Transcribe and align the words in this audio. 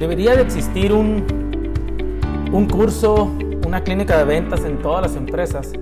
debería 0.00 0.34
de 0.34 0.42
existir 0.42 0.94
un, 0.94 1.22
un 2.50 2.66
curso, 2.66 3.30
una 3.66 3.84
clínica 3.84 4.16
de 4.16 4.24
ventas 4.24 4.64
en 4.64 4.78
todas 4.78 5.02
las 5.02 5.14
empresas 5.14 5.72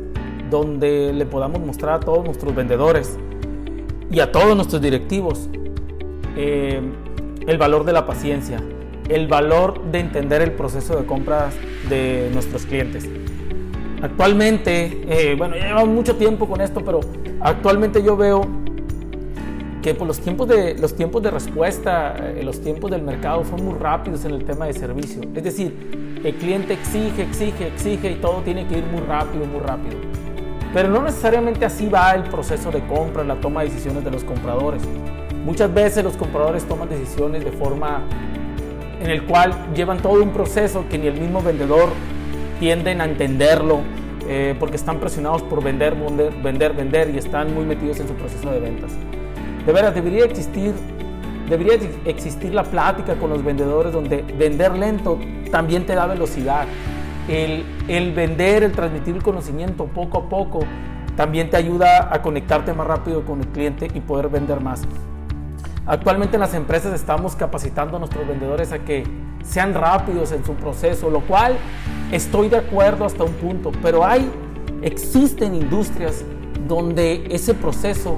donde 0.51 1.13
le 1.13 1.25
podamos 1.25 1.61
mostrar 1.61 1.95
a 1.95 2.01
todos 2.01 2.25
nuestros 2.25 2.53
vendedores 2.53 3.17
y 4.11 4.19
a 4.19 4.33
todos 4.33 4.57
nuestros 4.57 4.83
directivos 4.83 5.49
eh, 6.37 6.81
el 7.47 7.59
valor 7.59 7.85
de 7.85 7.93
la 7.93 8.07
paciencia, 8.07 8.61
el 9.09 9.29
valor 9.29 9.85
de 9.93 10.01
entender 10.01 10.43
el 10.43 10.51
proceso 10.51 10.97
de 10.97 11.07
compras 11.07 11.55
de 11.89 12.29
nuestros 12.33 12.67
clientes. 12.67 13.09
Actualmente, 14.03 15.01
eh, 15.09 15.37
bueno, 15.39 15.55
llevamos 15.55 15.89
mucho 15.91 16.17
tiempo 16.17 16.49
con 16.49 16.61
esto, 16.61 16.85
pero 16.85 17.01
actualmente 17.41 18.03
yo 18.03 18.17
veo 18.17 18.41
que 19.83 19.95
pues, 19.95 20.09
los, 20.09 20.21
tiempos 20.21 20.49
de, 20.49 20.75
los 20.75 20.95
tiempos 20.95 21.23
de 21.23 21.31
respuesta, 21.31 22.15
eh, 22.19 22.43
los 22.43 22.61
tiempos 22.61 22.91
del 22.91 23.03
mercado 23.03 23.45
son 23.45 23.65
muy 23.65 23.75
rápidos 23.75 24.25
en 24.25 24.33
el 24.33 24.45
tema 24.45 24.67
de 24.67 24.73
servicio. 24.73 25.23
Es 25.35 25.43
decir, 25.43 26.21
el 26.25 26.35
cliente 26.35 26.73
exige, 26.73 27.23
exige, 27.23 27.69
exige 27.69 28.11
y 28.11 28.15
todo 28.17 28.43
tiene 28.43 28.67
que 28.67 28.79
ir 28.79 28.85
muy 28.85 29.01
rápido, 29.03 29.45
muy 29.47 29.61
rápido. 29.61 29.97
Pero 30.75 30.89
no 30.89 31.03
necesariamente 31.03 31.65
así 31.65 31.89
va 31.89 32.13
el 32.13 32.25
proceso 32.25 32.71
de 32.71 32.85
compra, 32.87 33.25
la 33.25 33.37
toma 33.37 33.63
de 33.63 33.71
decisiones 33.71 34.05
de 34.05 34.11
los 34.11 34.25
compradores. 34.25 34.83
Muchas 35.45 35.73
veces 35.73 36.05
los 36.05 36.17
compradores 36.17 36.65
toman 36.65 36.89
decisiones 36.89 37.45
de 37.45 37.53
forma 37.53 38.03
en 39.01 39.11
el 39.11 39.25
cual 39.25 39.55
llevan 39.75 39.99
todo 39.99 40.23
un 40.23 40.31
proceso 40.31 40.85
que 40.91 40.99
ni 40.99 41.07
el 41.07 41.19
mismo 41.19 41.41
vendedor 41.41 41.89
tienden 42.59 43.01
a 43.01 43.05
entenderlo 43.05 43.81
eh, 44.29 44.55
porque 44.59 44.77
están 44.77 44.99
presionados 44.99 45.43
por 45.43 45.63
vender, 45.63 45.95
vender, 46.43 46.75
vender 46.75 47.11
y 47.15 47.19
están 47.19 47.55
muy 47.55 47.65
metidos 47.65 48.01
en 48.01 48.09
su 48.09 48.15
proceso 48.15 48.51
de 48.51 48.61
ventas. 48.61 48.93
De 49.69 49.75
veras, 49.75 49.95
debería 49.95 50.25
existir, 50.25 50.73
debería 51.47 51.75
existir 52.07 52.55
la 52.55 52.63
plática 52.63 53.17
con 53.17 53.29
los 53.29 53.45
vendedores 53.45 53.93
donde 53.93 54.23
vender 54.23 54.75
lento 54.75 55.19
también 55.53 55.85
te 55.85 55.95
da 55.95 56.07
velocidad. 56.07 56.67
El, 57.29 57.67
el 57.87 58.15
vender, 58.15 58.63
el 58.63 58.73
transmitir 58.73 59.17
el 59.17 59.23
conocimiento 59.23 59.85
poco 59.85 60.21
a 60.21 60.29
poco 60.31 60.61
también 61.17 61.51
te 61.51 61.59
ayuda 61.59 62.09
a 62.11 62.23
conectarte 62.23 62.73
más 62.73 62.87
rápido 62.87 63.27
con 63.27 63.41
el 63.41 63.49
cliente 63.49 63.89
y 63.93 64.01
poder 64.01 64.31
vender 64.31 64.61
más. 64.61 64.85
Actualmente 65.85 66.37
en 66.37 66.41
las 66.41 66.55
empresas 66.55 66.95
estamos 66.95 67.37
capacitando 67.37 67.99
a 67.99 68.01
nuestros 68.01 68.27
vendedores 68.27 68.73
a 68.73 68.79
que 68.79 69.05
sean 69.45 69.75
rápidos 69.75 70.33
en 70.33 70.47
su 70.47 70.55
proceso, 70.55 71.11
lo 71.11 71.21
cual 71.21 71.59
estoy 72.11 72.49
de 72.49 72.57
acuerdo 72.57 73.05
hasta 73.05 73.23
un 73.23 73.35
punto, 73.35 73.71
pero 73.83 74.03
hay, 74.03 74.31
existen 74.81 75.55
industrias 75.55 76.25
donde 76.67 77.27
ese 77.29 77.53
proceso 77.53 78.17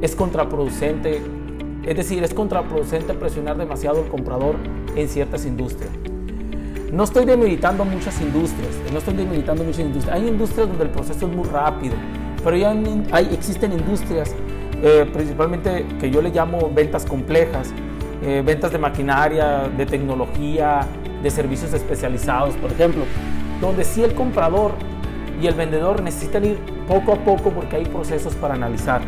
es 0.00 0.14
contraproducente, 0.14 1.20
es 1.84 1.96
decir, 1.96 2.22
es 2.22 2.34
contraproducente 2.34 3.14
presionar 3.14 3.56
demasiado 3.56 4.02
al 4.02 4.08
comprador 4.08 4.56
en 4.94 5.08
ciertas 5.08 5.46
industrias. 5.46 5.90
No 6.92 7.04
estoy 7.04 7.26
debilitando 7.26 7.84
muchas 7.84 8.20
industrias, 8.20 8.70
no 8.92 8.98
estoy 8.98 9.14
debilitando 9.14 9.62
muchas 9.62 9.80
industrias. 9.80 10.16
Hay 10.16 10.26
industrias 10.26 10.68
donde 10.68 10.84
el 10.84 10.90
proceso 10.90 11.26
es 11.26 11.32
muy 11.32 11.46
rápido, 11.48 11.94
pero 12.42 12.56
ya 12.56 12.74
hay, 13.12 13.28
existen 13.32 13.72
industrias 13.72 14.34
eh, 14.82 15.10
principalmente 15.12 15.84
que 16.00 16.08
yo 16.10 16.22
le 16.22 16.30
llamo 16.30 16.70
ventas 16.72 17.04
complejas, 17.04 17.72
eh, 18.22 18.42
ventas 18.44 18.70
de 18.70 18.78
maquinaria, 18.78 19.68
de 19.68 19.86
tecnología, 19.86 20.86
de 21.22 21.30
servicios 21.30 21.72
especializados, 21.72 22.54
por 22.56 22.70
ejemplo, 22.70 23.02
donde 23.60 23.82
sí 23.82 24.04
el 24.04 24.14
comprador 24.14 24.72
y 25.42 25.48
el 25.48 25.54
vendedor 25.54 26.00
necesitan 26.02 26.44
ir 26.44 26.58
poco 26.86 27.12
a 27.12 27.16
poco 27.16 27.50
porque 27.50 27.76
hay 27.76 27.86
procesos 27.86 28.34
para 28.36 28.54
analizar. 28.54 29.00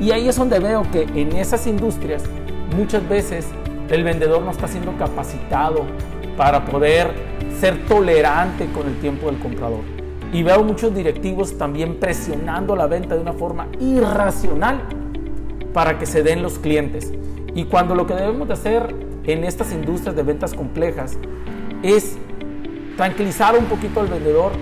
Y 0.00 0.10
ahí 0.10 0.28
es 0.28 0.36
donde 0.36 0.58
veo 0.58 0.82
que 0.90 1.02
en 1.14 1.32
esas 1.32 1.66
industrias 1.66 2.24
muchas 2.76 3.08
veces 3.08 3.46
el 3.88 4.04
vendedor 4.04 4.42
no 4.42 4.50
está 4.50 4.68
siendo 4.68 4.96
capacitado 4.98 5.84
para 6.36 6.64
poder 6.64 7.10
ser 7.58 7.86
tolerante 7.86 8.66
con 8.72 8.86
el 8.86 8.98
tiempo 9.00 9.26
del 9.26 9.38
comprador. 9.38 9.80
Y 10.32 10.42
veo 10.42 10.62
muchos 10.64 10.94
directivos 10.94 11.56
también 11.56 11.98
presionando 11.98 12.76
la 12.76 12.86
venta 12.86 13.14
de 13.14 13.22
una 13.22 13.32
forma 13.32 13.68
irracional 13.80 14.82
para 15.72 15.98
que 15.98 16.04
se 16.04 16.22
den 16.22 16.42
los 16.42 16.58
clientes. 16.58 17.12
Y 17.54 17.64
cuando 17.64 17.94
lo 17.94 18.06
que 18.06 18.14
debemos 18.14 18.48
de 18.48 18.54
hacer 18.54 18.94
en 19.24 19.44
estas 19.44 19.72
industrias 19.72 20.14
de 20.14 20.22
ventas 20.22 20.52
complejas 20.52 21.16
es 21.82 22.18
tranquilizar 22.96 23.56
un 23.58 23.64
poquito 23.66 24.00
al 24.00 24.08
vendedor 24.08 24.52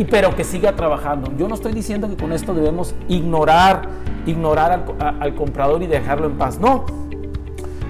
y 0.00 0.06
pero 0.06 0.34
que 0.34 0.44
siga 0.44 0.74
trabajando. 0.74 1.30
Yo 1.36 1.46
no 1.46 1.54
estoy 1.54 1.74
diciendo 1.74 2.08
que 2.08 2.16
con 2.16 2.32
esto 2.32 2.54
debemos 2.54 2.94
ignorar, 3.06 3.82
ignorar 4.24 4.86
al, 4.98 5.34
comprador 5.34 5.82
y 5.82 5.86
dejarlo 5.86 6.26
en 6.28 6.38
paz. 6.38 6.58
No. 6.58 6.86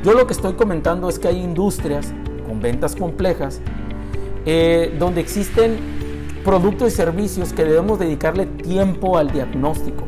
Yo 0.02 0.14
lo 0.14 0.26
que 0.26 0.32
estoy 0.32 0.54
comentando 0.54 1.08
es 1.08 1.20
que 1.20 1.28
hay 1.28 1.40
industrias 1.40 2.12
con 2.48 2.60
ventas 2.60 2.96
complejas 2.96 3.60
eh, 4.44 4.92
donde 4.98 5.20
existen 5.20 5.78
productos 6.44 6.92
y 6.92 6.96
servicios 6.96 7.52
que 7.52 7.64
debemos 7.64 8.00
dedicarle 8.00 8.46
tiempo 8.46 9.16
al 9.16 9.30
diagnóstico. 9.30 10.02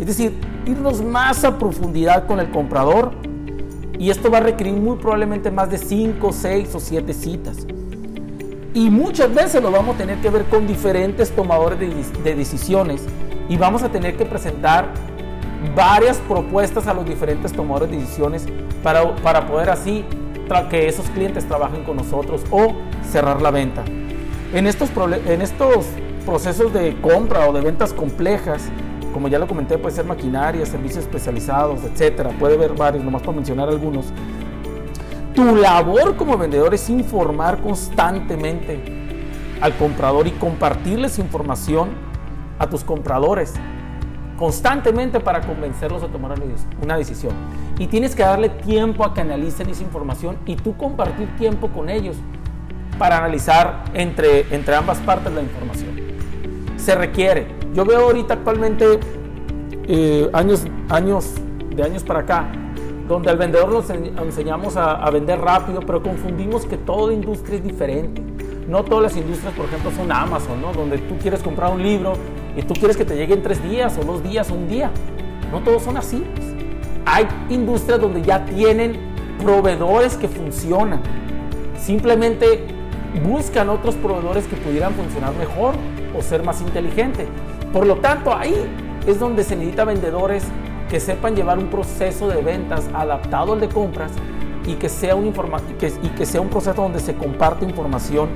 Es 0.00 0.06
decir, 0.06 0.40
irnos 0.64 1.04
más 1.04 1.44
a 1.44 1.58
profundidad 1.58 2.26
con 2.26 2.40
el 2.40 2.50
comprador 2.50 3.10
y 3.98 4.08
esto 4.08 4.30
va 4.30 4.38
a 4.38 4.42
requerir 4.42 4.72
muy 4.72 4.96
probablemente 4.96 5.50
más 5.50 5.68
de 5.68 5.76
5, 5.76 6.32
6 6.32 6.74
o 6.74 6.80
7 6.80 7.12
citas. 7.12 7.66
Y 8.76 8.90
muchas 8.90 9.32
veces 9.34 9.62
lo 9.62 9.70
vamos 9.70 9.94
a 9.94 9.98
tener 10.00 10.18
que 10.18 10.28
ver 10.28 10.44
con 10.44 10.66
diferentes 10.66 11.30
tomadores 11.34 11.78
de, 12.22 12.34
decisiones 12.34 13.06
y 13.48 13.56
vamos 13.56 13.82
a 13.82 13.88
tener 13.88 14.18
que 14.18 14.26
presentar 14.26 14.88
varias 15.74 16.18
propuestas 16.18 16.86
a 16.86 16.92
los 16.92 17.06
diferentes 17.06 17.54
tomadores 17.54 17.90
de 17.90 17.96
decisiones 17.96 18.46
para, 18.82 19.16
para 19.16 19.46
poder 19.46 19.70
así 19.70 20.04
que 20.68 20.88
esos 20.88 21.08
clientes 21.08 21.48
trabajen 21.48 21.84
con 21.84 21.96
nosotros 21.96 22.42
o 22.50 22.74
cerrar 23.10 23.40
la 23.40 23.50
venta. 23.50 23.82
En 24.52 24.66
estos, 24.66 24.90
en 25.26 25.40
estos 25.40 25.86
procesos 26.26 26.70
de 26.74 27.00
compra 27.00 27.48
o 27.48 27.54
de 27.54 27.62
ventas 27.62 27.94
complejas, 27.94 28.68
como 29.14 29.28
ya 29.28 29.38
lo 29.38 29.46
comenté, 29.46 29.78
puede 29.78 29.94
ser 29.94 30.04
maquinaria, 30.04 30.66
servicios 30.66 31.04
especializados, 31.04 31.82
etcétera, 31.82 32.28
puede 32.38 32.56
haber 32.56 32.74
varios, 32.74 33.02
nomás 33.02 33.22
para 33.22 33.36
mencionar 33.36 33.70
algunos. 33.70 34.12
Tu 35.36 35.54
labor 35.54 36.16
como 36.16 36.38
vendedor 36.38 36.72
es 36.72 36.88
informar 36.88 37.60
constantemente 37.60 38.82
al 39.60 39.76
comprador 39.76 40.26
y 40.26 40.30
compartirles 40.30 41.18
información 41.18 41.90
a 42.58 42.66
tus 42.70 42.82
compradores 42.82 43.52
constantemente 44.38 45.20
para 45.20 45.42
convencerlos 45.42 46.02
a 46.02 46.08
tomar 46.08 46.34
una 46.82 46.96
decisión. 46.96 47.34
Y 47.78 47.86
tienes 47.86 48.14
que 48.14 48.22
darle 48.22 48.48
tiempo 48.48 49.04
a 49.04 49.12
que 49.12 49.20
analicen 49.20 49.68
esa 49.68 49.82
información 49.82 50.38
y 50.46 50.56
tú 50.56 50.74
compartir 50.78 51.28
tiempo 51.36 51.68
con 51.68 51.90
ellos 51.90 52.16
para 52.98 53.18
analizar 53.18 53.84
entre, 53.92 54.54
entre 54.54 54.74
ambas 54.74 54.96
partes 55.00 55.30
la 55.34 55.42
información. 55.42 56.00
Se 56.78 56.94
requiere. 56.94 57.46
Yo 57.74 57.84
veo 57.84 58.06
ahorita 58.06 58.34
actualmente 58.34 59.00
eh, 59.86 60.30
años, 60.32 60.66
años, 60.88 61.34
de 61.74 61.82
años 61.82 62.02
para 62.02 62.20
acá, 62.20 62.50
donde 63.08 63.30
al 63.30 63.36
vendedor 63.36 63.70
nos 63.70 63.88
enseñamos 63.90 64.76
a, 64.76 65.08
vender 65.10 65.40
rápido, 65.40 65.80
pero 65.80 66.02
confundimos 66.02 66.66
que 66.66 66.76
toda 66.76 67.12
industria 67.12 67.56
es 67.56 67.64
diferente. 67.64 68.22
No 68.68 68.82
todas 68.82 69.04
las 69.04 69.16
industrias, 69.16 69.54
por 69.54 69.66
ejemplo, 69.66 69.92
son 69.92 70.10
Amazon, 70.10 70.60
¿no? 70.60 70.72
donde 70.72 70.98
tú 70.98 71.16
quieres 71.18 71.42
comprar 71.42 71.72
un 71.72 71.82
libro 71.82 72.14
y 72.56 72.62
tú 72.62 72.74
quieres 72.74 72.96
que 72.96 73.04
te 73.04 73.14
llegue 73.14 73.34
en 73.34 73.42
tres 73.42 73.62
días 73.62 73.96
o 73.98 74.04
dos 74.04 74.22
días 74.22 74.50
o 74.50 74.54
un 74.54 74.68
día. 74.68 74.90
No 75.52 75.60
todos 75.60 75.82
son 75.82 75.96
así. 75.96 76.24
Hay 77.04 77.28
industrias 77.48 78.00
donde 78.00 78.22
ya 78.22 78.44
tienen 78.44 78.98
proveedores 79.40 80.16
que 80.16 80.26
funcionan. 80.26 81.00
Simplemente 81.78 82.66
buscan 83.24 83.68
otros 83.68 83.94
proveedores 83.94 84.46
que 84.46 84.56
pudieran 84.56 84.92
funcionar 84.94 85.32
mejor 85.36 85.74
o 86.18 86.22
ser 86.22 86.42
más 86.42 86.60
inteligentes. 86.60 87.28
Por 87.72 87.86
lo 87.86 87.96
tanto, 87.96 88.34
ahí 88.34 88.54
es 89.06 89.20
donde 89.20 89.44
se 89.44 89.54
necesita 89.54 89.84
vendedores 89.84 90.44
que 90.88 91.00
sepan 91.00 91.34
llevar 91.34 91.58
un 91.58 91.68
proceso 91.68 92.28
de 92.28 92.42
ventas 92.42 92.88
adaptado 92.94 93.54
al 93.54 93.60
de 93.60 93.68
compras 93.68 94.12
y 94.66 94.74
que 94.74 94.88
sea 94.88 95.14
un, 95.14 95.28
y 95.28 96.08
que 96.08 96.26
sea 96.26 96.40
un 96.40 96.48
proceso 96.48 96.82
donde 96.82 97.00
se 97.00 97.14
comparte 97.14 97.64
información 97.64 98.28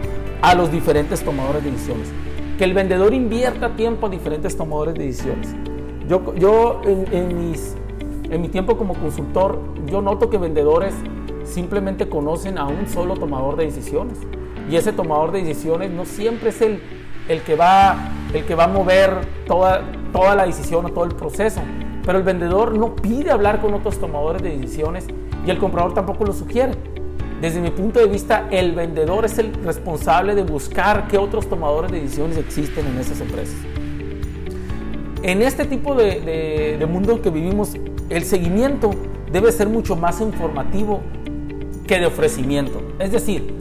a 0.43 0.55
los 0.55 0.71
diferentes 0.71 1.23
tomadores 1.23 1.63
de 1.65 1.71
decisiones. 1.71 2.09
Que 2.57 2.65
el 2.65 2.75
vendedor 2.75 3.15
invierta 3.15 3.71
tiempo 3.71 4.07
a 4.07 4.11
diferentes 4.11 4.57
tomadores 4.57 4.95
de 4.95 5.07
decisiones. 5.07 5.55
Yo, 6.09 6.35
yo 6.35 6.83
en, 6.85 7.51
mis, 7.51 7.77
en 8.31 8.41
mi 8.41 8.49
tiempo 8.49 8.77
como 8.77 8.95
consultor, 8.95 9.61
yo 9.87 10.03
noto 10.03 10.29
que 10.31 10.39
vendedores 10.39 10.95
simplemente 11.45 12.09
conocen 12.09 12.59
a 12.59 12.67
un 12.67 12.87
solo 12.89 13.15
tomador 13.15 13.57
de 13.57 13.65
decisiones 13.65 14.19
y 14.71 14.77
ese 14.77 14.93
tomador 14.93 15.33
de 15.33 15.43
decisiones 15.43 15.91
no 15.91 16.05
siempre 16.05 16.51
es 16.51 16.61
el, 16.61 16.81
el, 17.29 17.43
que, 17.43 17.57
va, 17.57 17.97
el 18.33 18.45
que 18.45 18.55
va 18.55 18.65
a 18.65 18.69
mover 18.69 19.11
toda, 19.47 19.83
toda 20.13 20.37
la 20.37 20.47
decisión 20.47 20.85
o 20.87 20.89
todo 20.91 21.05
el 21.05 21.15
proceso. 21.15 21.61
Pero 22.05 22.19
el 22.19 22.25
vendedor 22.25 22.77
no 22.77 22.97
pide 22.97 23.31
hablar 23.31 23.61
con 23.61 23.75
otros 23.75 23.99
tomadores 23.99 24.43
de 24.43 24.57
decisiones 24.57 25.07
y 25.47 25.51
el 25.51 25.59
comprador 25.59 25.95
tampoco 25.95 26.25
lo 26.25 26.33
sugiere. 26.33 26.73
Desde 27.41 27.61
mi 27.61 27.71
punto 27.71 28.01
de 28.01 28.07
vista, 28.07 28.47
el 28.51 28.75
vendedor 28.75 29.25
es 29.25 29.39
el 29.39 29.55
responsable 29.65 30.35
de 30.35 30.43
buscar 30.43 31.09
qué 31.09 31.17
otros 31.17 31.49
tomadores 31.49 31.91
de 31.91 32.01
decisiones 32.01 32.37
existen 32.37 32.87
en 32.87 32.99
esas 32.99 33.21
empresas. 33.21 33.57
En 35.23 35.43
este 35.43 35.65
tipo 35.65 35.95
de, 35.95 36.21
de, 36.21 36.77
de 36.79 36.87
mundo 36.87 37.21
que 37.23 37.31
vivimos, 37.31 37.77
el 38.11 38.25
seguimiento 38.25 38.91
debe 39.33 39.53
ser 39.53 39.69
mucho 39.69 39.97
más 39.97 40.21
informativo 40.21 41.01
que 41.87 41.99
de 41.99 42.07
ofrecimiento. 42.07 42.83
Es 42.99 43.13
decir, 43.13 43.55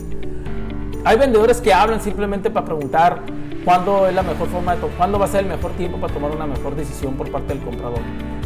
hay 1.06 1.18
vendedores 1.18 1.62
que 1.62 1.74
hablan 1.74 2.02
simplemente 2.02 2.50
para 2.50 2.66
preguntar 2.66 3.22
cuándo 3.70 4.08
es 4.08 4.16
la 4.16 4.24
mejor 4.24 4.48
forma 4.48 4.76
de 4.76 4.82
cuándo 4.98 5.20
va 5.20 5.26
a 5.26 5.28
ser 5.28 5.42
el 5.42 5.46
mejor 5.46 5.74
tiempo 5.74 6.00
para 6.00 6.12
tomar 6.12 6.32
una 6.32 6.48
mejor 6.48 6.76
decisión 6.76 7.14
por 7.14 7.30
parte 7.30 7.54
del 7.54 7.64
comprador. 7.64 8.00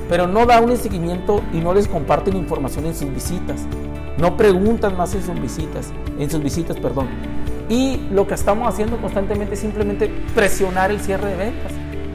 Pero 0.10 0.28
no 0.28 0.46
da 0.46 0.60
un 0.60 0.76
seguimiento 0.76 1.42
y 1.54 1.60
no 1.60 1.74
les 1.74 1.88
comparten 1.88 2.36
información 2.36 2.88
en 2.88 2.94
sus 2.94 3.10
visitas. 3.10 3.62
No 4.18 4.36
preguntan 4.36 4.98
más 4.98 5.16
en 5.16 5.24
sus 5.24 5.40
visitas, 5.40 5.94
en 6.20 6.30
sus 6.30 6.44
visitas, 6.44 6.76
perdón. 6.76 7.08
Y 7.70 8.02
lo 8.12 8.28
que 8.28 8.34
estamos 8.34 8.68
haciendo 8.68 8.98
constantemente 8.98 9.54
es 9.54 9.62
simplemente 9.62 10.12
presionar 10.36 10.92
el 10.92 11.00
cierre 11.00 11.30
de 11.30 11.38
ventas, 11.38 11.72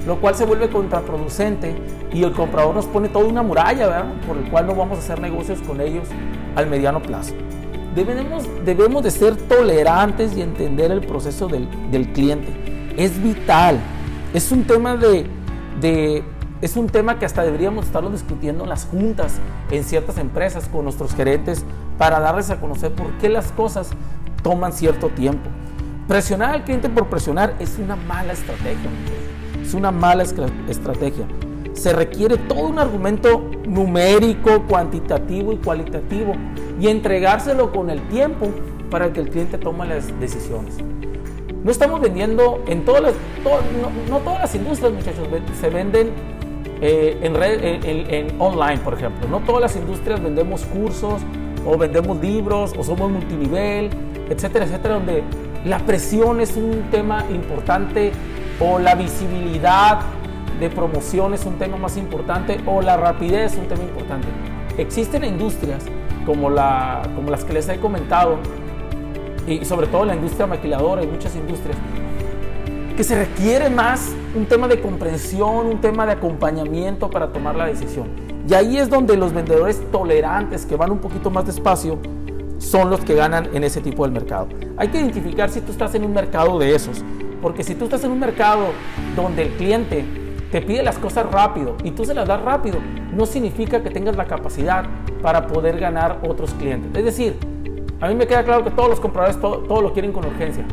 lo 0.07 0.21
cual 0.21 0.35
se 0.35 0.45
vuelve 0.45 0.69
contraproducente 0.69 1.77
y 2.13 2.23
el 2.23 2.33
comprador 2.33 2.75
nos 2.75 2.85
pone 2.85 3.09
toda 3.09 3.25
una 3.25 3.43
muralla, 3.43 3.87
¿verdad? 3.87 4.13
Por 4.27 4.37
el 4.37 4.51
cual 4.51 4.67
no 4.67 4.75
vamos 4.75 4.99
a 4.99 5.01
hacer 5.01 5.19
negocios 5.19 5.63
con 5.63 5.81
ellos 5.81 6.07
al 6.57 6.67
mediano 6.67 7.01
plazo. 7.01 7.33
Debemos, 7.95 8.45
debemos 8.67 9.03
de 9.03 9.11
ser 9.11 9.35
tolerantes 9.35 10.37
y 10.37 10.43
entender 10.43 10.91
el 10.91 11.01
proceso 11.01 11.49
del, 11.49 11.67
del 11.91 12.13
cliente. 12.13 12.68
Es 12.99 13.23
vital. 13.23 13.79
Es 14.35 14.51
un 14.51 14.65
tema 14.65 14.97
de, 14.97 16.25
es 16.61 16.77
un 16.77 16.89
tema 16.89 17.21
que 17.21 17.27
hasta 17.27 17.45
deberíamos 17.45 17.87
estarlo 17.87 18.11
discutiendo 18.11 18.65
en 18.65 18.71
las 18.71 18.87
juntas, 18.87 19.35
en 19.71 19.85
ciertas 19.85 20.19
empresas, 20.19 20.67
con 20.67 20.83
nuestros 20.83 21.15
gerentes, 21.15 21.65
para 21.97 22.19
darles 22.19 22.51
a 22.51 22.61
conocer 22.61 22.91
por 22.93 23.13
qué 23.19 23.29
las 23.29 23.53
cosas 23.53 23.91
toman 24.43 24.73
cierto 24.73 25.11
tiempo. 25.11 25.49
Presionar 26.09 26.51
al 26.51 26.65
cliente 26.65 26.89
por 26.89 27.07
presionar 27.07 27.55
es 27.61 27.79
una 27.79 27.95
mala 27.95 28.33
estrategia. 28.33 28.91
Es 29.63 29.75
una 29.75 29.93
mala 29.93 30.25
estrategia. 30.25 31.25
Se 31.75 31.93
requiere 31.93 32.37
todo 32.37 32.67
un 32.67 32.81
argumento 32.81 33.49
numérico, 33.65 34.65
cuantitativo 34.65 35.53
y 35.53 35.59
cualitativo 35.59 36.35
y 36.81 36.89
entregárselo 36.89 37.71
con 37.71 37.91
el 37.91 38.03
tiempo 38.09 38.51
para 38.91 39.13
que 39.13 39.21
el 39.21 39.31
cliente 39.31 39.57
tome 39.57 39.87
las 39.87 40.19
decisiones. 40.19 40.79
No 41.69 41.73
estamos 41.73 42.01
vendiendo 42.01 42.63
en 42.67 42.83
todas 42.83 43.03
las, 43.03 43.13
no, 44.09 44.21
todas 44.21 44.41
las 44.41 44.55
industrias, 44.55 44.91
muchachos, 44.91 45.29
se 45.61 45.69
venden 45.69 46.13
eh, 46.81 47.19
en, 47.21 47.35
red, 47.35 47.63
en, 47.63 48.41
online, 48.41 48.79
por 48.79 48.95
ejemplo. 48.95 49.29
No 49.29 49.41
todas 49.41 49.61
las 49.61 49.77
industrias 49.77 50.23
vendemos 50.23 50.65
cursos 50.65 51.21
o 51.67 51.77
vendemos 51.77 52.19
libros 52.23 52.73
o 52.75 52.83
somos 52.83 53.11
multinivel, 53.11 53.91
etcétera, 54.31 54.65
etcétera, 54.65 54.95
donde 54.95 55.23
la 55.67 55.79
presión 55.81 56.41
es 56.41 56.57
un 56.57 56.85
tema 56.91 57.27
importante 57.29 58.13
o 58.61 58.79
la 58.79 58.95
visibilidad 58.95 60.01
de 60.59 60.71
promoción 60.71 61.35
es 61.35 61.45
un 61.45 61.59
tema 61.59 61.77
más 61.77 61.99
importante 61.99 62.63
o 62.65 62.81
la 62.81 62.97
rapidez 62.97 63.53
es 63.53 63.59
un 63.59 63.67
tema 63.67 63.83
importante. 63.83 64.27
Existen 64.79 65.23
industrias 65.23 65.85
como, 66.25 66.49
la, 66.49 67.03
como 67.15 67.31
las 67.31 67.45
que 67.45 67.53
les 67.53 67.69
he 67.69 67.79
comentado 67.79 68.39
y 69.49 69.65
sobre 69.65 69.87
todo 69.87 70.05
la 70.05 70.15
industria 70.15 70.47
maquiladora 70.47 71.03
y 71.03 71.07
muchas 71.07 71.35
industrias 71.35 71.77
que 72.99 73.05
se 73.05 73.17
requiere 73.17 73.71
más 73.71 74.13
un 74.35 74.47
tema 74.47 74.67
de 74.67 74.81
comprensión, 74.81 75.67
un 75.67 75.81
tema 75.81 76.05
de 76.05 76.15
acompañamiento 76.15 77.09
para 77.09 77.33
tomar 77.33 77.55
la 77.55 77.67
decisión. 77.67 78.09
Y 78.49 78.55
ahí 78.55 78.77
es 78.77 78.91
donde 78.91 79.17
los 79.17 79.33
vendedores 79.33 79.81
tolerantes 79.93 80.67
que 80.67 80.75
van 80.75 80.91
un 80.91 80.99
poquito 80.99 81.31
más 81.31 81.47
despacio 81.47 82.01
son 82.59 82.91
los 82.91 82.99
que 83.05 83.15
ganan 83.15 83.55
en 83.55 83.63
ese 83.63 83.81
tipo 83.81 84.05
de 84.05 84.11
mercado. 84.11 84.49
Hay 84.77 84.89
que 84.89 84.99
identificar 84.99 85.49
si 85.49 85.61
tú 85.61 85.71
estás 85.71 85.95
en 85.95 86.05
un 86.05 86.13
mercado 86.13 86.59
de 86.59 86.75
esos, 86.75 87.05
porque 87.41 87.63
si 87.63 87.77
tú 87.77 87.85
estás 87.85 88.03
en 88.03 88.11
un 88.11 88.19
mercado 88.19 88.67
donde 89.15 89.43
el 89.43 89.51
cliente 89.51 90.05
te 90.51 90.61
pide 90.61 90.83
las 90.83 90.99
cosas 90.99 91.31
rápido 91.31 91.77
y 91.85 91.93
tú 91.93 92.05
se 92.05 92.15
las 92.15 92.27
das 92.27 92.43
rápido, 92.43 92.79
no 93.15 93.27
significa 93.27 93.81
que 93.81 93.91
tengas 93.91 94.17
la 94.17 94.25
capacidad 94.25 94.87
para 95.23 95.47
poder 95.47 95.79
ganar 95.79 96.19
otros 96.27 96.53
clientes. 96.55 96.91
Es 96.97 97.05
decir, 97.05 97.37
a 98.01 98.09
mí 98.09 98.15
me 98.15 98.27
queda 98.27 98.45
claro 98.45 98.63
que 98.63 98.71
todos 98.71 98.89
los 98.89 99.01
compradores 99.01 99.41
todo, 99.41 99.83
lo 99.83 99.93
quieren 99.93 100.13
con 100.13 100.25
urgencia, 100.25 100.65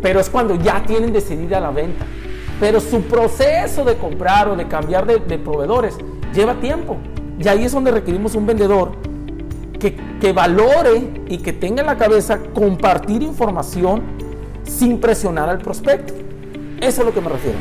pero 0.00 0.18
es 0.18 0.30
cuando 0.30 0.54
ya 0.54 0.82
tienen 0.86 1.12
decidida 1.12 1.60
la 1.60 1.70
venta. 1.70 2.06
Pero 2.58 2.80
su 2.80 3.02
proceso 3.02 3.84
de 3.84 3.96
comprar 3.96 4.48
o 4.48 4.56
de 4.56 4.66
cambiar 4.66 5.06
de, 5.06 5.38
proveedores 5.38 5.96
lleva 6.34 6.54
tiempo. 6.54 6.96
Y 7.38 7.46
ahí 7.46 7.64
es 7.64 7.72
donde 7.72 7.92
requerimos 7.92 8.34
un 8.34 8.46
vendedor 8.46 8.92
que, 9.78 10.32
valore 10.32 11.22
y 11.28 11.38
que 11.38 11.52
tenga 11.52 11.82
en 11.82 11.86
la 11.86 11.96
cabeza 11.96 12.40
compartir 12.52 13.22
información 13.22 14.02
sin 14.64 14.98
presionar 14.98 15.48
al 15.48 15.58
prospecto. 15.58 16.14
Eso 16.80 17.02
es 17.02 17.06
lo 17.06 17.14
que 17.14 17.20
me 17.20 17.28
refiero. 17.28 17.58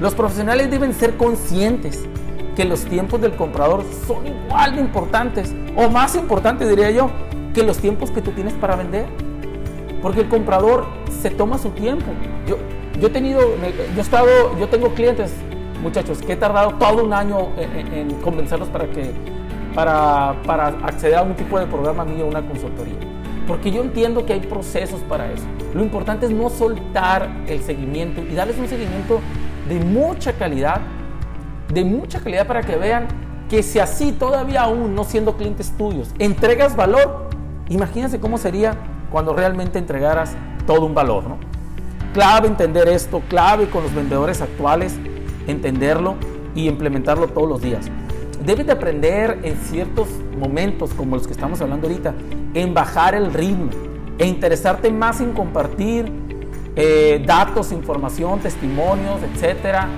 Los 0.00 0.14
profesionales 0.14 0.70
deben 0.70 0.94
ser 0.94 1.16
conscientes 1.16 2.04
que 2.54 2.64
los 2.64 2.84
tiempos 2.84 3.20
del 3.20 3.34
comprador 3.34 3.84
son 4.06 4.26
igual 4.26 4.76
de 4.76 4.80
importantes 4.82 5.52
o 5.76 5.88
más 5.88 6.14
importantes, 6.14 6.68
diría 6.68 6.90
yo, 6.90 7.10
los 7.66 7.78
tiempos 7.78 8.10
que 8.10 8.22
tú 8.22 8.32
tienes 8.32 8.54
para 8.54 8.76
vender. 8.76 9.06
Porque 10.02 10.20
el 10.20 10.28
comprador 10.28 10.86
se 11.20 11.30
toma 11.30 11.58
su 11.58 11.70
tiempo. 11.70 12.06
Yo, 12.46 12.58
yo 13.00 13.08
he 13.08 13.10
tenido, 13.10 13.40
yo 13.40 13.98
he 13.98 14.00
estado, 14.00 14.28
yo 14.58 14.68
tengo 14.68 14.94
clientes, 14.94 15.32
muchachos, 15.82 16.22
que 16.22 16.34
he 16.34 16.36
tardado 16.36 16.74
todo 16.74 17.04
un 17.04 17.12
año 17.12 17.48
en 17.56 18.10
convencerlos 18.22 18.68
para 18.68 18.86
que 18.90 19.12
para, 19.74 20.34
para 20.44 20.66
acceder 20.82 21.16
a 21.16 21.22
un 21.22 21.34
tipo 21.34 21.58
de 21.58 21.66
programa 21.66 22.04
mío, 22.04 22.26
una 22.26 22.42
consultoría. 22.42 22.96
Porque 23.46 23.70
yo 23.70 23.80
entiendo 23.80 24.26
que 24.26 24.32
hay 24.32 24.40
procesos 24.40 25.00
para 25.02 25.30
eso. 25.32 25.44
Lo 25.72 25.82
importante 25.82 26.26
es 26.26 26.32
no 26.32 26.50
soltar 26.50 27.28
el 27.46 27.62
seguimiento 27.62 28.20
y 28.20 28.34
darles 28.34 28.58
un 28.58 28.68
seguimiento 28.68 29.20
de 29.68 29.80
mucha 29.80 30.32
calidad, 30.32 30.80
de 31.72 31.84
mucha 31.84 32.20
calidad 32.20 32.46
para 32.46 32.62
que 32.62 32.76
vean 32.76 33.06
que 33.48 33.62
si 33.62 33.78
así 33.78 34.12
todavía 34.12 34.62
aún 34.62 34.94
no 34.94 35.04
siendo 35.04 35.36
clientes 35.36 35.72
tuyos 35.78 36.12
entregas 36.18 36.76
valor, 36.76 37.27
imagínense 37.68 38.20
cómo 38.20 38.38
sería 38.38 38.76
cuando 39.10 39.34
realmente 39.34 39.78
entregaras 39.78 40.34
todo 40.66 40.84
un 40.84 40.94
valor, 40.94 41.24
¿no? 41.24 41.38
Clave 42.12 42.48
entender 42.48 42.88
esto, 42.88 43.22
clave 43.28 43.68
con 43.68 43.82
los 43.82 43.94
vendedores 43.94 44.40
actuales 44.40 44.96
entenderlo 45.46 46.16
y 46.54 46.68
implementarlo 46.68 47.28
todos 47.28 47.48
los 47.48 47.62
días 47.62 47.90
debes 48.44 48.66
de 48.66 48.72
aprender 48.72 49.40
en 49.42 49.56
ciertos 49.56 50.08
momentos, 50.38 50.94
como 50.94 51.16
los 51.16 51.26
que 51.26 51.32
estamos 51.32 51.60
hablando 51.60 51.86
ahorita, 51.86 52.14
en 52.54 52.74
bajar 52.74 53.14
el 53.14 53.32
ritmo, 53.32 53.70
e 54.18 54.26
interesarte 54.26 54.90
más 54.90 55.20
en 55.20 55.32
compartir 55.32 56.10
eh, 56.76 57.22
datos, 57.26 57.72
información, 57.72 58.40
testimonios, 58.40 59.20
etcétera, 59.22 59.88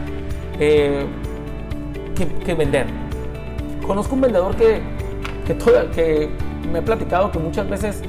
eh, 0.59 1.07
que, 2.45 2.55
vender. 2.55 2.87
Conozco 3.87 4.15
un 4.15 4.21
vendedor 4.21 4.55
que, 4.57 4.83
que, 5.47 5.57
que 5.95 6.31
me 6.73 6.81
ha 6.81 6.85
platicado 6.85 7.31
que 7.31 7.39
muchas 7.39 7.69
veces 7.69 8.03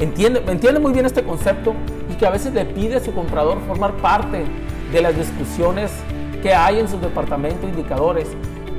entiende, 0.00 0.42
entiende 0.46 0.80
muy 0.80 0.92
bien 0.92 1.06
este 1.06 1.22
concepto 1.22 1.74
y 2.10 2.14
que 2.14 2.26
a 2.26 2.30
veces 2.30 2.52
le 2.54 2.64
pide 2.64 2.96
a 2.96 3.00
su 3.00 3.12
comprador 3.14 3.58
formar 3.66 3.92
parte 3.94 4.44
de 4.92 5.02
las 5.02 5.16
discusiones 5.16 5.92
que 6.42 6.54
hay 6.54 6.78
en 6.78 6.88
su 6.88 6.98
departamento 6.98 7.66
indicadores 7.66 8.28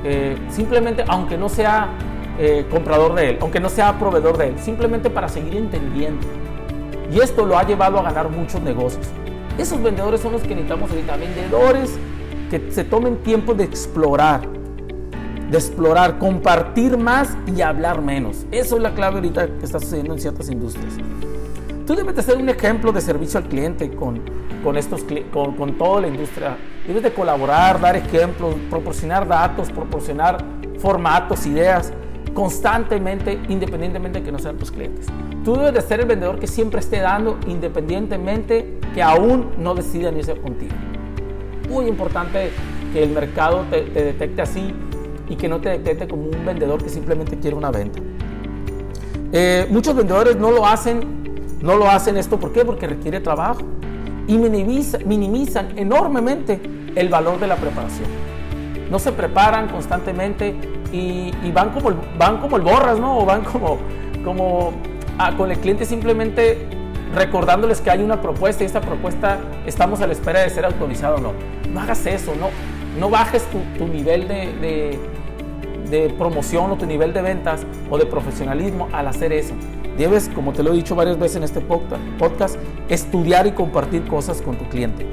eh, 0.04 0.36
simplemente, 0.48 1.04
aunque 1.08 1.36
no 1.36 1.48
sea 1.48 1.88
eh, 2.38 2.66
comprador 2.70 3.14
de 3.14 3.30
él, 3.30 3.38
aunque 3.40 3.60
no 3.60 3.68
sea 3.68 3.98
proveedor 3.98 4.38
de 4.38 4.48
él, 4.48 4.58
simplemente 4.58 5.10
para 5.10 5.28
seguir 5.28 5.56
entendiendo. 5.56 6.26
Y 7.12 7.20
esto 7.20 7.44
lo 7.44 7.58
ha 7.58 7.64
llevado 7.64 7.98
a 7.98 8.02
ganar 8.02 8.30
muchos 8.30 8.60
negocios. 8.62 9.06
Esos 9.58 9.82
vendedores 9.82 10.20
son 10.20 10.32
los 10.32 10.42
que 10.42 10.50
necesitamos 10.50 10.90
ahorita, 10.90 11.16
vendedores 11.16 11.98
que 12.50 12.70
se 12.70 12.84
tomen 12.84 13.16
tiempo 13.16 13.54
de 13.54 13.64
explorar, 13.64 14.42
de 15.50 15.56
explorar, 15.56 16.18
compartir 16.18 16.96
más 16.96 17.36
y 17.46 17.62
hablar 17.62 18.02
menos. 18.02 18.46
Eso 18.50 18.76
es 18.76 18.82
la 18.82 18.94
clave 18.94 19.16
ahorita 19.16 19.46
que 19.46 19.64
está 19.64 19.80
sucediendo 19.80 20.14
en 20.14 20.20
ciertas 20.20 20.50
industrias. 20.50 20.94
Tú 21.86 21.94
debes 21.94 22.14
de 22.16 22.22
ser 22.22 22.36
un 22.36 22.48
ejemplo 22.48 22.92
de 22.92 23.00
servicio 23.00 23.38
al 23.40 23.48
cliente 23.48 23.90
con, 23.90 24.20
con, 24.62 24.76
estos, 24.76 25.04
con, 25.32 25.54
con 25.54 25.78
toda 25.78 26.02
la 26.02 26.08
industria. 26.08 26.56
Debes 26.86 27.02
de 27.02 27.12
colaborar, 27.12 27.80
dar 27.80 27.96
ejemplos, 27.96 28.54
proporcionar 28.68 29.26
datos, 29.26 29.70
proporcionar 29.70 30.44
formatos, 30.78 31.46
ideas 31.46 31.92
constantemente, 32.34 33.40
independientemente 33.48 34.20
de 34.20 34.24
que 34.24 34.30
no 34.30 34.38
sean 34.38 34.58
tus 34.58 34.70
clientes. 34.70 35.06
Tú 35.44 35.56
debes 35.56 35.74
de 35.74 35.80
ser 35.80 36.00
el 36.00 36.06
vendedor 36.06 36.38
que 36.38 36.46
siempre 36.46 36.80
esté 36.80 37.00
dando, 37.00 37.38
independientemente 37.46 38.78
que 38.94 39.02
aún 39.02 39.50
no 39.58 39.74
decidan 39.74 40.16
irse 40.16 40.36
contigo. 40.36 40.74
Muy 41.68 41.86
importante 41.86 42.50
que 42.92 43.02
el 43.02 43.10
mercado 43.10 43.64
te, 43.70 43.82
detecte 43.84 44.42
así 44.42 44.74
y 45.28 45.36
que 45.36 45.48
no 45.48 45.60
te 45.60 45.70
detecte 45.70 46.08
como 46.08 46.24
un 46.24 46.44
vendedor 46.44 46.82
que 46.82 46.88
simplemente 46.88 47.38
quiere 47.38 47.56
una 47.56 47.70
venta. 47.70 48.00
Eh, 49.32 49.66
muchos 49.70 49.94
vendedores 49.94 50.36
no 50.36 50.50
lo 50.50 50.66
hacen, 50.66 51.00
no 51.60 51.76
lo 51.76 51.90
hacen 51.90 52.16
esto, 52.16 52.38
¿por 52.38 52.52
qué? 52.52 52.64
Porque 52.64 52.86
requiere 52.86 53.20
trabajo 53.20 53.60
y 54.26 54.36
minimizan 54.38 55.78
enormemente 55.78 56.60
el 56.94 57.08
valor 57.08 57.38
de 57.38 57.46
la 57.46 57.56
preparación. 57.56 58.08
No 58.90 58.98
se 58.98 59.12
preparan 59.12 59.68
constantemente 59.68 60.54
y, 60.92 61.30
van, 61.52 61.70
como 61.70 61.90
el, 61.90 61.96
van 62.18 62.38
como 62.38 62.56
el 62.56 62.62
borras, 62.62 62.98
¿no? 62.98 63.18
O 63.18 63.26
van 63.26 63.44
como, 63.44 63.78
como 64.24 64.72
con 65.36 65.50
el 65.50 65.58
cliente 65.58 65.84
simplemente 65.84 66.66
recordándoles 67.14 67.80
que 67.80 67.90
hay 67.90 68.02
una 68.02 68.20
propuesta 68.20 68.62
y 68.62 68.66
esta 68.66 68.80
propuesta 68.80 69.38
estamos 69.66 70.00
a 70.00 70.06
la 70.06 70.12
espera 70.12 70.40
de 70.40 70.50
ser 70.50 70.64
autorizado 70.64 71.16
o 71.16 71.20
no. 71.20 71.32
No 71.72 71.80
hagas 71.80 72.04
eso, 72.06 72.34
no, 72.34 72.48
no 72.98 73.10
bajes 73.10 73.46
tu, 73.78 73.86
nivel 73.86 74.28
de, 74.28 74.98
de, 75.90 76.08
promoción 76.10 76.70
o 76.70 76.76
tu 76.76 76.86
nivel 76.86 77.12
de 77.12 77.22
ventas 77.22 77.64
o 77.90 77.98
de 77.98 78.06
profesionalismo 78.06 78.88
al 78.92 79.08
hacer 79.08 79.32
eso. 79.32 79.54
Debes, 79.96 80.28
como 80.34 80.52
te 80.52 80.62
lo 80.62 80.72
he 80.72 80.76
dicho 80.76 80.94
varias 80.94 81.18
veces 81.18 81.36
en 81.36 81.42
este 81.44 81.60
podcast, 81.60 82.56
estudiar 82.88 83.46
y 83.46 83.52
compartir 83.52 84.06
cosas 84.06 84.40
con 84.40 84.56
tu 84.56 84.68
cliente. 84.68 85.06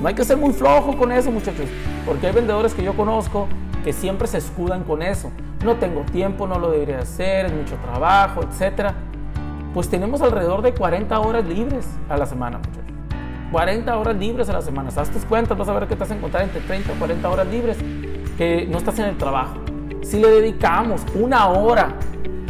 No 0.00 0.08
hay 0.08 0.14
que 0.14 0.24
ser 0.24 0.36
muy 0.36 0.52
flojo 0.52 0.96
con 0.96 1.12
eso, 1.12 1.30
muchachos, 1.30 1.66
porque 2.04 2.26
hay 2.26 2.32
vendedores 2.32 2.74
que 2.74 2.82
yo 2.82 2.94
conozco 2.94 3.46
que 3.84 3.92
siempre 3.92 4.26
se 4.26 4.38
escudan 4.38 4.82
con 4.82 5.00
eso. 5.00 5.30
No 5.64 5.76
tengo 5.76 6.00
tiempo, 6.02 6.46
no 6.46 6.58
lo 6.58 6.70
debería 6.70 6.98
hacer, 6.98 7.46
es 7.46 7.52
mucho 7.52 7.76
trabajo, 7.76 8.40
etc. 8.42 8.92
Pues 9.72 9.88
tenemos 9.88 10.20
alrededor 10.22 10.62
de 10.62 10.74
40 10.74 11.20
horas 11.20 11.46
libres 11.46 11.86
a 12.08 12.16
la 12.16 12.26
semana, 12.26 12.58
muchachos. 12.58 12.82
40 13.52 13.96
horas 13.96 14.16
libres 14.16 14.48
a 14.48 14.54
la 14.54 14.62
semana. 14.62 14.90
Haz 14.94 15.10
tus 15.10 15.24
cuentas, 15.24 15.56
vas 15.56 15.68
a 15.68 15.72
ver 15.72 15.86
que 15.86 15.94
te 15.94 16.00
vas 16.00 16.10
a 16.10 16.16
encontrar 16.16 16.42
entre 16.42 16.60
30 16.60 16.92
o 16.92 16.94
40 16.96 17.28
horas 17.28 17.46
libres 17.46 17.78
que 18.36 18.66
no 18.68 18.78
estás 18.78 18.98
en 18.98 19.06
el 19.06 19.16
trabajo. 19.16 19.65
Si 20.06 20.20
le 20.20 20.30
dedicamos 20.30 21.02
una 21.16 21.48
hora 21.48 21.88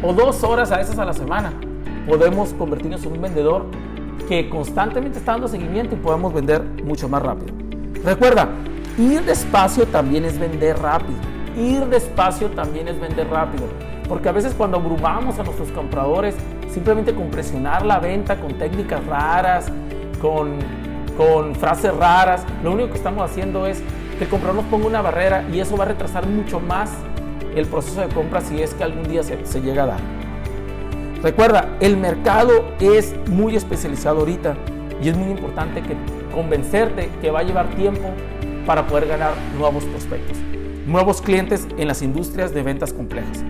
o 0.03 0.13
dos 0.13 0.45
horas 0.45 0.71
a 0.73 0.83
esas 0.83 0.99
a 0.99 1.07
la 1.07 1.15
semana, 1.15 1.55
podemos 2.07 2.53
convertirnos 2.53 3.03
en 3.07 3.13
un 3.13 3.23
vendedor 3.23 3.65
que 4.29 4.51
constantemente 4.51 5.19
está 5.19 5.33
dando 5.33 5.49
seguimiento 5.49 5.95
y 5.95 5.99
podemos 5.99 6.35
vender 6.35 6.63
mucho 6.85 7.09
más 7.09 7.23
rápido. 7.23 7.55
Recuerda, 8.05 8.51
ir 8.99 9.23
despacio 9.23 9.87
también 9.87 10.27
es 10.27 10.39
vender 10.39 10.79
rápido. 10.79 11.19
Ir 11.57 11.87
despacio 11.87 12.51
también 12.51 12.89
es 12.89 13.01
vender 13.01 13.27
rápido. 13.31 13.65
Porque 14.07 14.29
a 14.29 14.33
veces 14.33 14.53
cuando 14.53 14.77
abrumamos 14.77 15.39
a 15.39 15.43
nuestros 15.43 15.71
compradores, 15.73 16.35
simplemente 16.69 17.15
con 17.15 17.31
presionar 17.31 17.87
la 17.87 18.01
venta 18.01 18.39
con 18.39 18.53
técnicas 18.59 19.03
raras, 19.07 19.73
con, 20.21 20.59
con 21.17 21.55
frases 21.55 21.97
raras, 21.97 22.45
lo 22.63 22.73
único 22.73 22.91
que 22.91 22.99
estamos 22.99 23.23
haciendo 23.31 23.67
es 23.67 23.83
que 24.19 24.25
el 24.25 24.31
comprador 24.31 24.57
nos 24.57 24.67
ponga 24.67 24.87
una 24.89 25.01
barrera 25.01 25.49
y 25.51 25.59
eso 25.59 25.75
va 25.75 25.85
a 25.85 25.89
retrasar 25.89 26.27
mucho 26.27 26.61
más 26.61 26.91
el 27.57 27.67
proceso 27.67 28.03
de 28.03 28.09
compra 28.09 28.41
si 28.41 28.63
es 28.63 28.73
que 28.75 28.85
algún 28.85 29.09
día 29.09 29.23
se, 29.23 29.61
llega 29.61 29.83
a 29.85 29.87
dar. 29.87 30.01
Recuerda, 31.23 31.77
el 31.81 31.97
mercado 31.97 32.67
es 32.79 33.15
muy 33.29 33.57
especializado 33.57 34.21
ahorita 34.21 34.57
y 35.03 35.09
es 35.09 35.17
muy 35.17 35.31
importante 35.31 35.81
que 35.83 35.97
convencerte 36.35 37.09
que 37.21 37.31
va 37.31 37.41
a 37.41 37.43
llevar 37.43 37.69
tiempo 37.75 38.11
para 38.67 38.87
poder 38.87 39.09
ganar 39.09 39.33
nuevos 39.59 39.85
prospectos, 39.85 40.37
nuevos 40.87 41.23
clientes 41.23 41.67
en 41.79 41.89
las 41.89 42.03
industrias 42.03 42.53
de 42.53 42.63
ventas 42.63 42.93
complejas. 42.93 43.43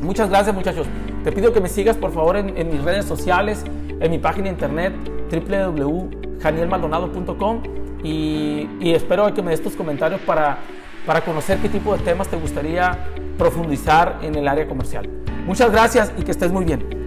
Muchas 0.00 0.30
gracias 0.30 0.54
muchachos. 0.54 0.86
Te 1.24 1.32
pido 1.32 1.52
que 1.52 1.60
me 1.60 1.68
sigas 1.68 1.96
por 1.96 2.12
favor 2.12 2.36
en, 2.36 2.54
mis 2.68 2.82
redes 2.82 3.04
sociales, 3.04 3.64
en 4.00 4.10
mi 4.10 4.18
página 4.18 4.48
internet 4.48 4.94
www.janielmaldonado.com 5.30 7.62
y, 8.04 8.68
y, 8.80 8.94
espero 8.94 9.32
que 9.32 9.42
me 9.42 9.52
des 9.52 9.62
tus 9.62 9.74
comentarios 9.74 10.20
para, 10.22 10.58
para 11.06 11.20
conocer 11.20 11.58
qué 11.58 11.68
tipo 11.68 11.96
de 11.96 12.02
temas 12.02 12.26
te 12.26 12.36
gustaría 12.36 12.98
profundizar 13.38 14.20
en 14.22 14.34
el 14.34 14.48
área 14.48 14.66
comercial. 14.66 15.08
Muchas 15.46 15.72
gracias 15.72 16.12
y 16.16 16.22
que 16.22 16.30
estés 16.30 16.52
muy 16.52 16.64
bien. 16.64 17.01